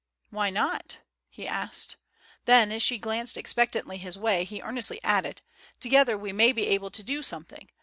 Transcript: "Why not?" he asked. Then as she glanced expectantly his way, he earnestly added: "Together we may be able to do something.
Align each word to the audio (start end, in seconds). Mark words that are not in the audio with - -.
"Why 0.31 0.49
not?" 0.49 0.97
he 1.29 1.47
asked. 1.47 1.95
Then 2.45 2.71
as 2.71 2.81
she 2.81 2.97
glanced 2.97 3.37
expectantly 3.37 3.99
his 3.99 4.17
way, 4.17 4.45
he 4.45 4.59
earnestly 4.59 4.99
added: 5.03 5.43
"Together 5.79 6.17
we 6.17 6.31
may 6.33 6.51
be 6.51 6.65
able 6.69 6.89
to 6.89 7.03
do 7.03 7.21
something. 7.21 7.69